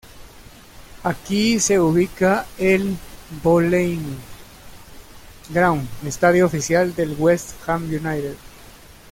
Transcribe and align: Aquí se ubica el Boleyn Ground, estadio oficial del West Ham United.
Aquí 1.03 1.59
se 1.59 1.79
ubica 1.79 2.47
el 2.57 2.97
Boleyn 3.43 4.17
Ground, 5.51 5.87
estadio 6.03 6.47
oficial 6.47 6.95
del 6.95 7.13
West 7.19 7.51
Ham 7.69 7.83
United. 7.83 8.35